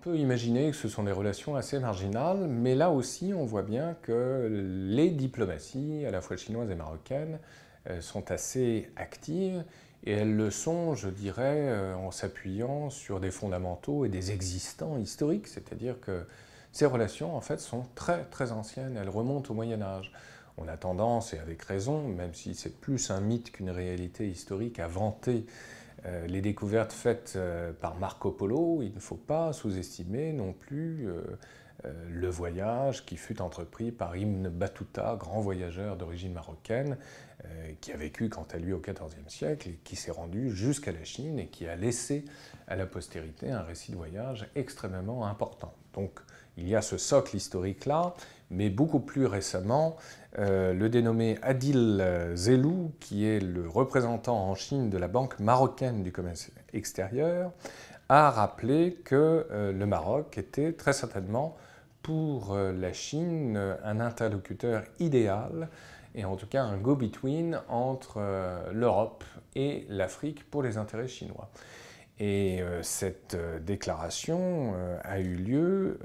[0.00, 3.96] peut imaginer que ce sont des relations assez marginales, mais là aussi, on voit bien
[4.02, 4.48] que
[4.88, 7.38] les diplomaties, à la fois chinoises et marocaines,
[7.88, 9.64] euh, sont assez actives,
[10.04, 14.96] et elles le sont, je dirais, euh, en s'appuyant sur des fondamentaux et des existants
[14.96, 16.24] historiques, c'est-à-dire que
[16.72, 20.12] ces relations, en fait, sont très très anciennes, elles remontent au Moyen Âge.
[20.56, 24.78] On a tendance, et avec raison, même si c'est plus un mythe qu'une réalité historique,
[24.78, 25.46] à vanter
[26.06, 31.08] euh, les découvertes faites euh, par Marco Polo, il ne faut pas sous-estimer non plus
[31.08, 31.22] euh,
[32.08, 36.98] le voyage qui fut entrepris par Ibn Battuta, grand voyageur d'origine marocaine,
[37.80, 41.04] qui a vécu quant à lui au XIVe siècle et qui s'est rendu jusqu'à la
[41.04, 42.26] Chine et qui a laissé
[42.68, 45.72] à la postérité un récit de voyage extrêmement important.
[45.94, 46.20] Donc
[46.56, 48.14] il y a ce socle historique-là,
[48.50, 49.96] mais beaucoup plus récemment,
[50.38, 56.02] euh, le dénommé Adil Zelou, qui est le représentant en Chine de la Banque marocaine
[56.02, 57.52] du commerce extérieur,
[58.08, 61.56] a rappelé que euh, le Maroc était très certainement
[62.02, 65.68] pour euh, la Chine un interlocuteur idéal
[66.14, 68.20] et en tout cas un go-between entre
[68.72, 69.22] l'Europe
[69.54, 71.48] et l'Afrique pour les intérêts chinois.
[72.22, 75.98] Et euh, cette euh, déclaration euh, a eu lieu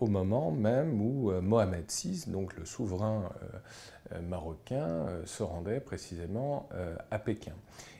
[0.00, 3.30] au moment même où Mohamed VI, donc le souverain
[4.22, 6.68] marocain, se rendait précisément
[7.10, 7.54] à Pékin.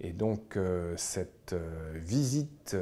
[0.00, 0.58] Et donc
[0.96, 1.54] cette
[1.94, 2.76] visite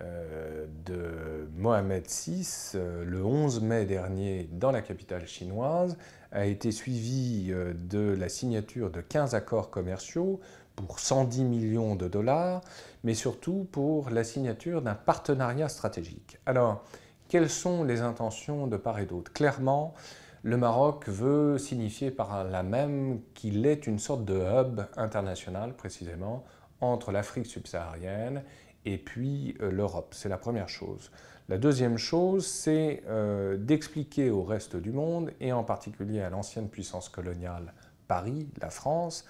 [0.00, 5.96] de Mohamed VI, le 11 mai dernier, dans la capitale chinoise,
[6.32, 10.40] a été suivie de la signature de 15 accords commerciaux
[10.74, 12.60] pour 110 millions de dollars,
[13.04, 16.38] mais surtout pour la signature d'un partenariat stratégique.
[16.46, 16.82] Alors,
[17.28, 19.32] quelles sont les intentions de part et d'autre?
[19.32, 19.94] Clairement,
[20.42, 26.44] le Maroc veut signifier par là même qu'il est une sorte de hub international, précisément,
[26.80, 28.42] entre l'Afrique subsaharienne
[28.84, 30.14] et puis euh, l'Europe.
[30.14, 31.10] C'est la première chose.
[31.48, 36.68] La deuxième chose, c'est euh, d'expliquer au reste du monde, et en particulier à l'ancienne
[36.68, 37.74] puissance coloniale
[38.08, 39.26] Paris, la France,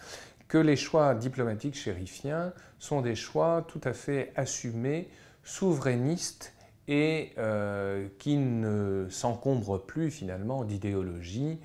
[0.46, 5.08] que les choix diplomatiques chérifiens sont des choix tout à fait assumés,
[5.42, 6.52] souverainistes
[6.86, 11.58] et euh, qui ne s'encombrent plus finalement d'idéologie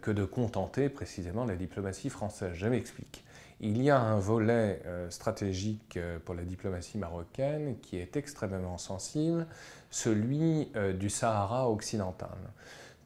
[0.00, 2.52] que de contenter précisément la diplomatie française.
[2.54, 3.24] Je m'explique.
[3.62, 9.46] Il y a un volet euh, stratégique pour la diplomatie marocaine qui est extrêmement sensible,
[9.90, 12.36] celui du Sahara occidental.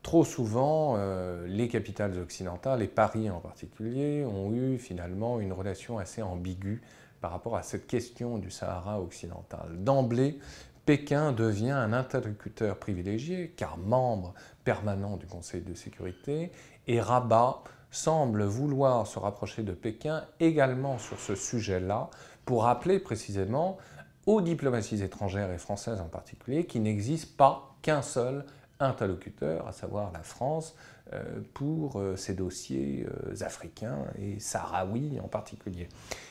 [0.06, 5.98] Trop souvent, euh, les capitales occidentales, et Paris en particulier, ont eu finalement une relation
[5.98, 6.80] assez ambiguë
[7.20, 9.66] par rapport à cette question du Sahara occidental.
[9.82, 10.38] D'emblée,
[10.84, 16.52] Pékin devient un interlocuteur privilégié, car membre permanent du Conseil de sécurité,
[16.86, 22.10] et Rabat semble vouloir se rapprocher de Pékin également sur ce sujet-là,
[22.44, 23.78] pour rappeler précisément
[24.26, 28.44] aux diplomaties étrangères et françaises en particulier qu'il n'existe pas qu'un seul
[28.80, 30.74] interlocuteur, à savoir la France,
[31.12, 31.22] euh,
[31.54, 35.88] pour euh, ces dossiers euh, africains et sahraouis en particulier.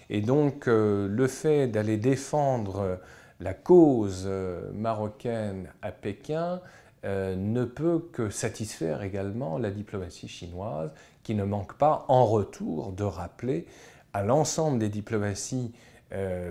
[0.09, 2.99] Et donc le fait d'aller défendre
[3.39, 4.29] la cause
[4.73, 6.61] marocaine à Pékin
[7.05, 10.91] ne peut que satisfaire également la diplomatie chinoise,
[11.23, 13.67] qui ne manque pas en retour de rappeler
[14.13, 15.71] à l'ensemble des diplomaties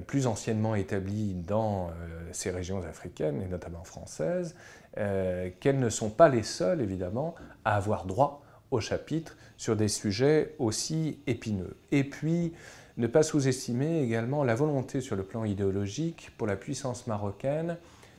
[0.07, 1.91] plus anciennement établies dans
[2.33, 4.55] ces régions africaines, et notamment françaises,
[4.97, 7.35] euh, qu'elles ne sont pas les seules, évidemment,
[7.65, 11.77] à avoir droit au chapitre sur des sujets aussi épineux.
[11.91, 12.53] Et puis,
[12.97, 17.77] ne pas sous-estimer également la volonté sur le plan idéologique pour la puissance marocaine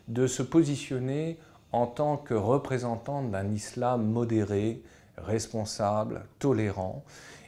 [0.09, 1.37] de se positionner
[1.75, 4.81] en tant que représentante d'un islam modéré,
[5.17, 7.03] responsable, tolérant.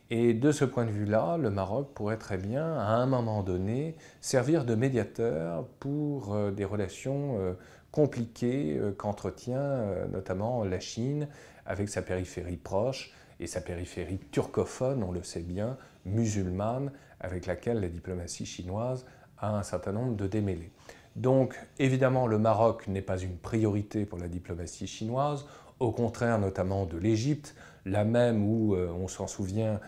[0.10, 3.96] Et de ce point de vue-là, le Maroc pourrait très bien, à un moment donné,
[4.20, 7.54] servir de médiateur pour euh, des relations euh,
[7.94, 11.30] compliqué euh, qu'entretient notamment la Chine
[11.66, 16.92] avec sa périphérie proche et sa périphérie turcophone, on le sait bien, musulmane,
[17.22, 19.06] avec laquelle la diplomatie chinoise
[19.40, 20.72] a un certain nombre de démêlés.
[21.18, 25.46] Donc évidemment, le Maroc n'est pas une priorité pour la diplomatie chinoise,
[25.80, 27.56] au contraire notamment de l'Égypte,
[27.86, 29.80] là même où, euh, on s'en souvient,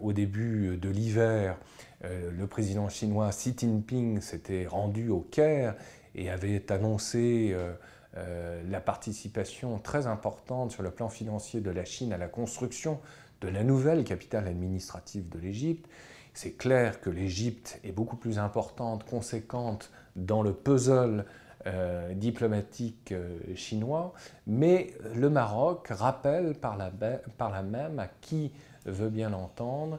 [0.00, 1.58] au début de l'hiver,
[2.04, 5.74] le président chinois Xi Jinping s'était rendu au Caire
[6.16, 7.72] et avait annoncé euh,
[8.16, 12.98] euh, la participation très importante sur le plan financier de la Chine à la construction
[13.42, 15.86] de la nouvelle capitale administrative de l'Égypte.
[16.36, 21.24] C'est clair que l'Égypte est beaucoup plus importante, conséquente dans le puzzle
[21.64, 23.14] euh, diplomatique
[23.54, 24.12] chinois,
[24.46, 28.52] mais le Maroc rappelle par la, même à qui
[28.84, 29.98] veut bien l'entendre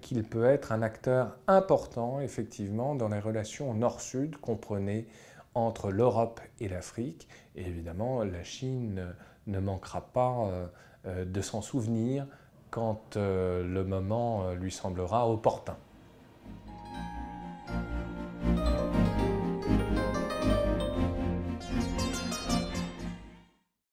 [0.00, 5.06] qu'il peut être un acteur important effectivement dans les relations nord-sud, comprenez
[5.54, 7.28] entre l'Europe et l'Afrique.
[7.54, 9.14] Et évidemment, la Chine
[9.46, 10.50] ne manquera pas
[11.04, 12.26] de s'en souvenir
[12.70, 15.76] quand le moment lui semblera opportun.